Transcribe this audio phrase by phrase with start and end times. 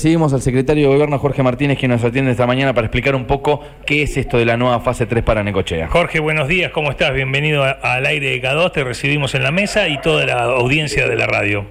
[0.00, 3.24] Seguimos al secretario de Gobierno Jorge Martínez que nos atiende esta mañana para explicar un
[3.26, 5.88] poco qué es esto de la nueva fase 3 para Necochea.
[5.88, 7.12] Jorge, buenos días, ¿cómo estás?
[7.12, 11.08] Bienvenido a- al aire de K2, te recibimos en la mesa y toda la audiencia
[11.08, 11.64] de la radio.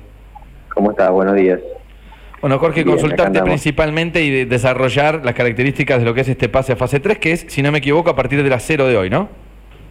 [0.74, 1.10] ¿Cómo está?
[1.10, 1.62] Buenos días.
[2.42, 6.50] Bueno, Jorge, Bien, consultarte principalmente y de- desarrollar las características de lo que es este
[6.50, 8.88] pase a fase 3, que es, si no me equivoco, a partir de las 0
[8.88, 9.30] de hoy, ¿no?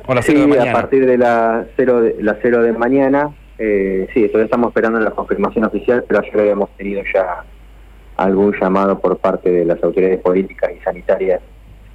[0.07, 0.73] O las 0 Sí, de a mañana.
[0.79, 5.13] partir de las 0 de, las cero de mañana, eh, sí, todavía estamos esperando la
[5.13, 7.43] confirmación oficial, pero ayer habíamos tenido ya
[8.17, 11.41] algún llamado por parte de las autoridades políticas y sanitarias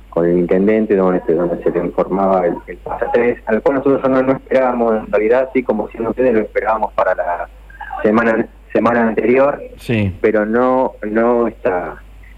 [0.09, 3.78] con el intendente, donde, se- donde se le informaba el, el pase 3, al cual
[3.78, 7.48] nosotros no, no esperábamos, en realidad, sí, como si ustedes lo esperábamos para la
[8.04, 10.16] semana semana anterior, Sí.
[10.22, 11.95] pero no no está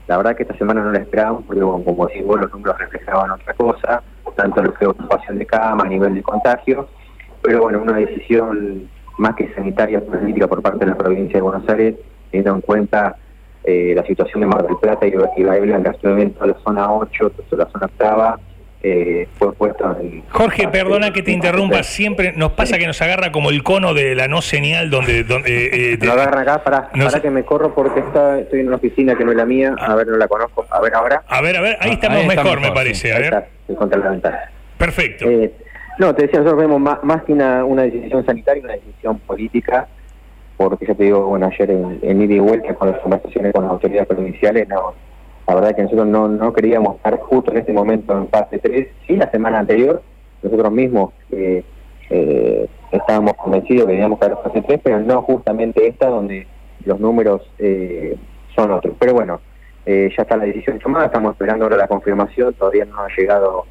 [0.07, 2.77] la verdad que esta semana no la esperábamos porque bueno, como decís vos los números
[2.79, 4.02] reflejaban otra cosa
[4.35, 6.88] tanto lo que ocupación de cama a nivel de contagio
[7.43, 11.70] pero bueno una decisión más que sanitaria política por parte de la provincia de Buenos
[11.70, 11.95] Aires
[12.31, 13.15] teniendo en cuenta
[13.63, 17.66] eh, la situación de Mar del Plata y, en este momento la zona 8 toda
[17.66, 18.40] la zona octava
[18.85, 23.32] eh, fue puesto en Jorge, perdona que te interrumpa, siempre nos pasa que nos agarra
[23.32, 25.24] como el cono de la no señal donde...
[25.24, 28.60] donde eh, Me lo agarran acá para, No para que me corro porque está, estoy
[28.60, 29.74] en una oficina que no es la mía.
[29.80, 30.65] A ver, no la conozco.
[30.70, 31.24] A ver ahora.
[31.30, 33.26] A ver, a ver, ahí Ah, estamos ahí mejor, me parece, a ver.
[33.26, 34.52] está, estoy contra la ventana.
[34.77, 35.30] Perfecto.
[35.30, 35.54] Eh,
[35.99, 39.87] no, te decía, nosotros vemos más, más que una, una decisión sanitaria, una decisión política,
[40.69, 43.63] porque ya te digo, bueno, ayer en, en ida y vuelta con las conversaciones con
[43.63, 44.67] las autoridades provinciales,
[45.47, 48.87] la verdad que nosotros no, no queríamos estar justo en este momento en fase 3,
[49.07, 50.01] sí la semana anterior,
[50.41, 51.63] nosotros mismos eh,
[52.09, 56.47] eh, estábamos convencidos que teníamos que haber fase 3, pero no justamente esta donde
[56.85, 58.17] los números eh,
[58.55, 58.95] son otros.
[58.99, 59.41] Pero bueno,
[59.85, 63.65] ya está la decisión tomada, estamos esperando ahora la confirmación, todavía no ha llegado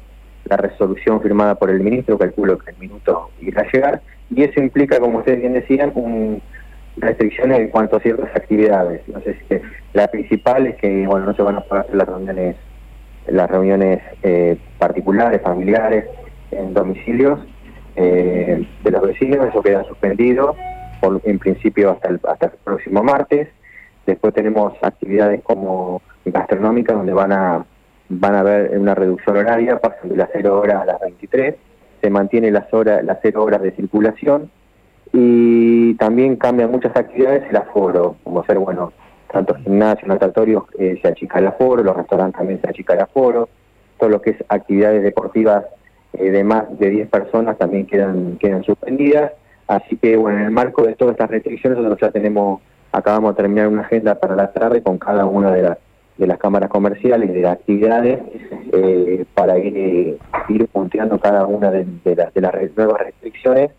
[0.45, 4.59] la resolución firmada por el ministro, calculo que el minuto irá a llegar, y eso
[4.59, 6.41] implica, como ustedes bien decían, un,
[6.97, 9.07] restricciones en cuanto a ciertas actividades.
[9.07, 9.55] No sé si
[9.93, 12.55] la principal es que bueno no se van a poder hacer las reuniones,
[13.27, 16.05] las reuniones eh, particulares, familiares,
[16.51, 17.39] en domicilios
[17.95, 20.55] eh, de los vecinos, eso queda suspendido
[21.25, 23.49] en principio hasta el, hasta el próximo martes.
[24.05, 27.65] Después tenemos actividades como gastronómicas donde van a
[28.09, 31.55] van a haber una reducción horaria, pasan de las 0 horas a las 23,
[32.01, 34.51] se mantiene las horas las 0 horas de circulación
[35.13, 38.91] y también cambian muchas actividades el aforo, como ser, bueno,
[39.31, 43.47] tanto gimnasios, natatorios, eh, se achica el aforo, los restaurantes también se achica el aforo,
[43.99, 45.65] todo lo que es actividades deportivas
[46.13, 49.31] eh, de más de 10 personas también quedan, quedan suspendidas,
[49.67, 53.43] así que, bueno, en el marco de todas estas restricciones nosotros ya tenemos, acabamos de
[53.43, 55.77] terminar una agenda para la tarde con cada una de las
[56.17, 58.19] de las cámaras comerciales y de las actividades
[58.71, 63.71] eh, para ir, eh, ir punteando cada una de, de las, de las nuevas restricciones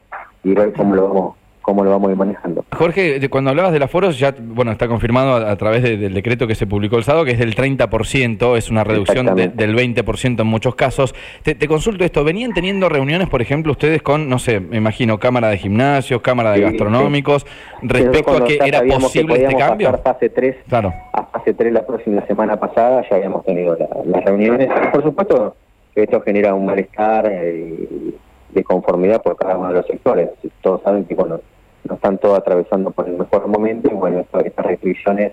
[0.45, 2.63] y ver cómo lo vamos cómo lo vamos a ir manejando.
[2.77, 6.47] Jorge, cuando hablabas del aforo, ya, bueno, está confirmado a, a través de- del decreto
[6.47, 10.43] que se publicó el sábado, que es del 30%, es una reducción de- del 20%
[10.43, 11.15] en muchos casos.
[11.43, 15.19] Te, te consulto esto, ¿venían teniendo reuniones, por ejemplo, ustedes con, no sé, me imagino,
[15.19, 17.47] cámara de gimnasios, cámara de Sí, gastronómicos,
[17.81, 19.91] Nosotros respecto a que era sabíamos que posible este cambio?
[19.91, 20.93] pasar fase 3 Claro.
[21.15, 24.69] a fase 3 la próxima semana pasada, ya habíamos tenido la- las reuniones.
[24.93, 25.57] Por supuesto
[25.95, 28.11] esto genera un malestar eh,
[28.55, 30.31] de conformidad por cada uno de los sectores.
[30.63, 31.41] Todos saben que, bueno,
[31.89, 35.33] no están todos atravesando por el mejor momento y, bueno, estas restricciones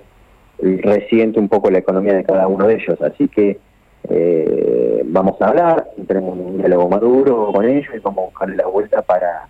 [0.61, 3.01] resiente un poco la economía de cada uno de ellos.
[3.01, 3.59] Así que
[4.09, 8.67] eh, vamos a hablar, tenemos un diálogo maduro con ellos y vamos a buscarle la
[8.67, 9.47] vuelta para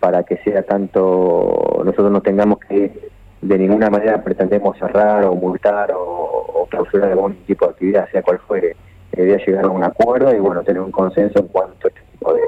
[0.00, 2.92] para que sea tanto nosotros no tengamos que
[3.40, 8.22] de ninguna manera pretendemos cerrar o multar o, o clausurar algún tipo de actividad, sea
[8.22, 8.76] cual fuere.
[9.12, 11.90] La idea es llegar a un acuerdo y bueno tener un consenso en cuanto a
[11.90, 12.40] este tipo de,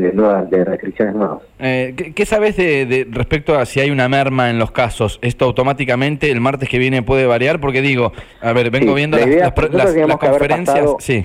[0.00, 1.38] de nuevas de restricciones nuevas.
[1.58, 5.18] Eh, ¿qué, qué sabes de, de- respecto a si hay una merma en los casos?
[5.22, 7.60] ¿Esto automáticamente el martes que viene puede variar?
[7.60, 10.76] Porque digo, a ver, vengo Sí, viendo la las, idea- conferencias.
[10.78, 11.24] pasado- Sí,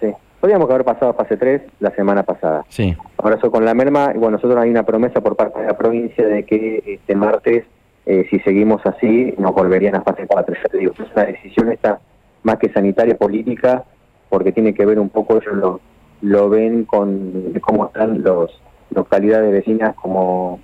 [0.00, 0.08] Sí,
[0.40, 2.64] podríamos haber pasado a fase 3 la semana pasada.
[2.68, 2.96] sí.
[3.18, 5.76] Ahora eso con la merma, y bueno, nosotros hay una promesa por parte de la
[5.78, 7.64] provincia de que este martes,
[8.04, 10.54] eh, si seguimos así, nos volverían a fase 4.
[10.62, 12.00] Ya te digo, es una decisión esta
[12.42, 13.84] más que sanitaria, política,
[14.28, 15.80] porque tiene que ver un poco, ellos lo,
[16.24, 18.50] lo ven con cómo están los
[18.94, 20.58] localidades vecinas como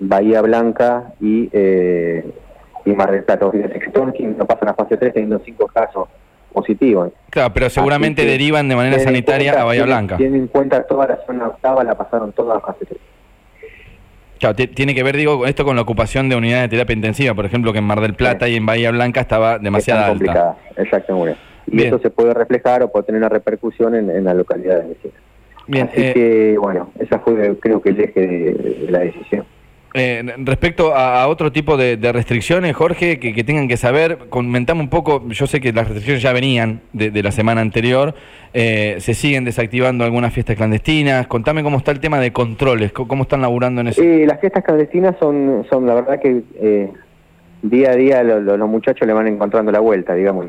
[0.00, 2.24] Bahía Blanca y, eh,
[2.84, 3.50] y Mar del Plata.
[3.52, 6.08] Que Tonkin no pasan a fase 3 teniendo cinco casos
[6.52, 7.10] positivos.
[7.30, 10.16] Claro, pero seguramente que derivan de manera sanitaria cuenta- a Bahía Blanca.
[10.16, 12.98] Tienen en cuenta toda la zona octava, la pasaron toda a fase 3.
[14.38, 17.34] Claro, ti- tiene que ver, digo, esto con la ocupación de unidades de terapia intensiva,
[17.34, 18.52] por ejemplo, que en Mar del Plata Sí.
[18.52, 20.10] y en Bahía Blanca estaba demasiado alta.
[20.12, 21.36] complicadas, exactamente.
[21.66, 21.88] Y Bien.
[21.88, 24.96] eso se puede reflejar o puede tener una repercusión en, en la localidad de.
[25.66, 29.44] Bien, Así eh, que, bueno, esa fue creo que el eje de, de la decisión.
[29.98, 35.26] Eh, respecto a, otro tipo de, restricciones, Jorge, que, tengan que saber, comentame un poco,
[35.28, 38.12] yo sé que las restricciones ya venían de, la semana anterior,
[38.52, 43.22] eh, se siguen desactivando algunas fiestas clandestinas, contame cómo está el tema de controles, cómo,
[43.22, 44.02] están laburando en eso.
[44.02, 46.90] Eh, las fiestas clandestinas son, son la verdad que eh,
[47.62, 50.44] día a día los muchachos le van encontrando la vuelta, digamos,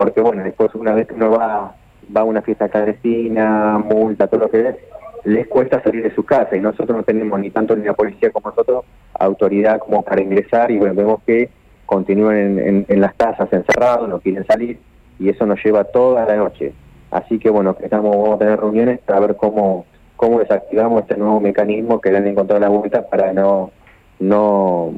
[0.00, 1.74] porque bueno, después una vez que uno va,
[2.16, 4.76] va a una fiesta clandestina, multa, todo lo que es
[5.24, 8.30] les cuesta salir de su casa y nosotros no tenemos ni tanto ni la policía
[8.30, 11.50] como nosotros autoridad como para ingresar y bueno, vemos que
[11.84, 14.78] continúan en, las casas encerrados, no quieren salir
[15.18, 16.72] y eso nos lleva toda la noche.
[17.10, 19.84] Así que bueno, estamos, vamos a tener reuniones para ver cómo,
[20.16, 23.70] cómo desactivamos este nuevo mecanismo que le han encontrado la vuelta para no,
[24.18, 24.94] no,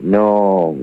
[0.00, 0.74] no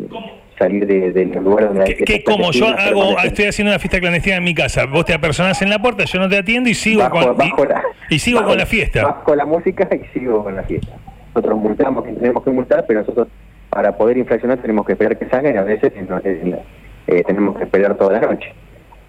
[0.60, 4.44] salir de, del lugar donde ¿Qué, como yo hago, estoy haciendo una fiesta clandestina en
[4.44, 7.38] mi casa, vos te apersonas en la puerta, yo no te atiendo y sigo con
[7.38, 9.04] la, y, sigo con la fiesta.
[9.04, 10.92] Bajo la música y sigo con la fiesta.
[11.34, 13.30] Nosotros multamos que tenemos que multar, pero nosotros
[13.70, 17.96] para poder infraccionar tenemos que esperar que salga y a veces eh, tenemos que esperar
[17.96, 18.54] toda la noche.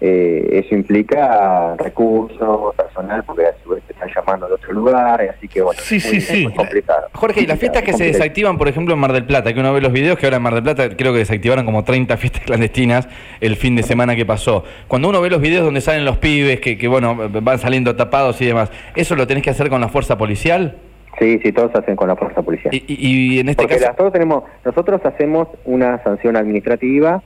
[0.03, 5.21] Eh, eso implica recursos, personal, porque a su vez te están llamando de otro lugar,
[5.21, 6.47] así que bueno, sí, sí, sí.
[6.55, 7.07] complicado.
[7.13, 9.71] Jorge, y las fiestas que se desactivan, por ejemplo, en Mar del Plata, que uno
[9.73, 12.41] ve los videos que ahora en Mar del Plata creo que desactivaron como 30 fiestas
[12.45, 13.07] clandestinas
[13.41, 14.63] el fin de semana que pasó.
[14.87, 18.41] Cuando uno ve los videos donde salen los pibes, que, que bueno, van saliendo tapados
[18.41, 20.77] y demás, ¿eso lo tenés que hacer con la fuerza policial?
[21.19, 22.73] Sí, sí, todos hacen con la fuerza policial.
[22.73, 23.79] Y, en este caso...
[23.79, 27.21] Nosotros, tenemos, nosotros hacemos una sanción administrativa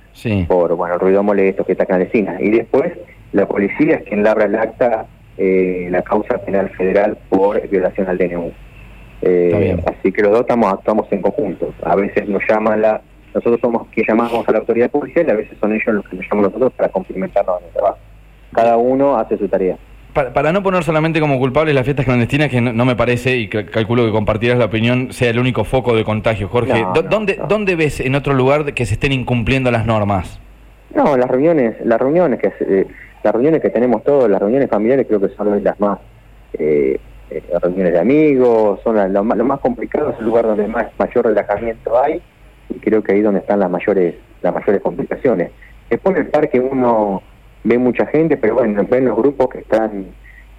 [0.47, 2.37] por, bueno, ruido molesto, que está clandestina.
[2.41, 2.93] Y después
[3.31, 5.05] la policía es quien labra el acta,
[5.37, 8.51] eh, la causa penal federal por violación al DNU.
[9.21, 11.73] Eh, así que los dos estamos, actuamos en conjunto.
[11.83, 13.01] A veces nos llaman la...
[13.33, 16.15] Nosotros somos quien llamamos a la autoridad policial y a veces son ellos los que
[16.15, 17.97] nos llaman a nosotros para complementarnos en el trabajo.
[18.53, 19.77] Cada uno hace su tarea
[20.15, 24.05] para, no poner solamente como culpables las fiestas clandestinas, que no, me parece, y calculo
[24.05, 26.47] que compartirás la opinión, sea el único foco de contagio.
[26.47, 30.39] Jorge, ¿dónde, ¿dónde ves en otro lugar que se estén incumpliendo las normas?
[30.93, 32.87] No, las reuniones, las reuniones que eh,
[33.23, 35.99] las reuniones que tenemos todos, las reuniones familiares creo que son las más
[36.53, 36.97] eh,
[37.29, 40.87] eh reuniones de amigos, son lo, más, lo más complicado, es el lugar donde más
[40.97, 42.21] mayor relajamiento hay
[42.69, 45.51] y creo que ahí donde están las mayores las mayores complicaciones.
[45.89, 47.21] Después en el parque uno
[47.65, 50.05] ve mucha gente, pero bueno, ven los grupos que están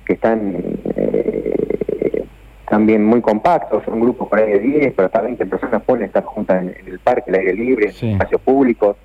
[0.05, 0.55] que están
[0.97, 2.25] eh,
[2.69, 6.25] también muy compactos, son grupos por ahí de 10, pero hasta 20 personas pueden estar
[6.25, 8.97] juntas en, el parque, el aire libre, en espacios públicos,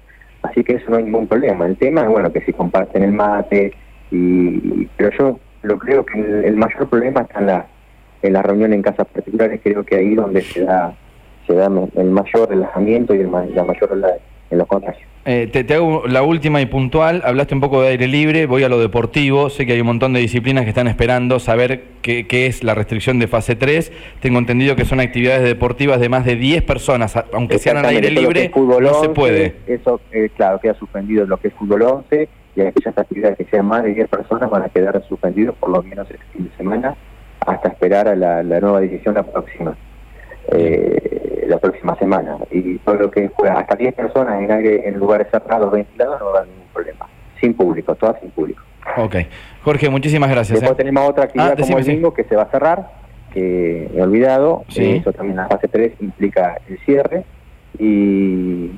[0.44, 1.66] así que eso no hay ningún problema.
[1.66, 3.74] El tema es bueno que si comparten el mate,
[4.12, 7.66] y pero yo lo creo que el, mayor problema está en la,
[8.22, 10.94] en la reunión en casas particulares, creo que ahí donde se da
[11.48, 11.66] se da
[11.96, 14.20] el mayor relajamiento y el, la mayor
[14.52, 15.11] en los contagios.
[15.24, 18.70] Eh, te, hago la última y puntual, hablaste un poco de aire libre, voy a
[18.70, 22.64] lo deportivo, sé que hay un montón de disciplinas que están esperando saber qué, es
[22.64, 26.64] la restricción de fase 3, tengo entendido que son actividades deportivas de más de 10
[26.64, 29.58] personas, aunque sean al aire libre, no se puede.
[29.68, 33.68] Eso, eh, claro, queda suspendido lo que es fútbol 11 y aquellas actividades que sean
[33.68, 36.96] más de 10 personas van a quedar suspendidos por lo menos el fin de semana
[37.46, 39.76] hasta esperar a la, nueva decisión la próxima.
[40.52, 42.38] Eh, la próxima semana.
[42.50, 46.28] Y todo lo que fue hasta 10 personas en aire en lugares cerrados, ventilados, no
[46.28, 47.08] va a haber ningún problema.
[47.40, 48.62] Sin público, todas sin público.
[48.98, 49.16] Ok.
[49.64, 50.60] Jorge, muchísimas gracias.
[50.60, 50.84] Después ¿eh?
[50.84, 52.92] tenemos otra actividad ah, como el bingo que se va a cerrar,
[53.34, 54.64] que he olvidado.
[54.76, 57.24] Eso también la fase 3 implica el cierre.
[57.78, 58.72] Y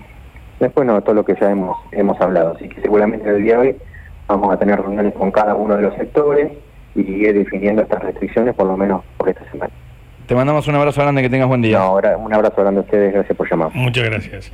[0.60, 2.56] después no, todo lo que ya hemos, hemos hablado.
[2.56, 3.76] Así que seguramente en el día de hoy
[4.28, 6.52] vamos a tener reuniones con cada uno de los sectores
[6.96, 9.74] y ir definiendo estas restricciones por lo menos por esta semana.
[10.28, 11.84] Te mandamos un abrazo grande, que tengas buen día.
[11.86, 13.70] un abrazo grande a ustedes, gracias por llamar.
[13.74, 14.52] Muchas gracias.